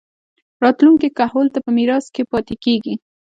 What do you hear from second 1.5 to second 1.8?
ته پۀ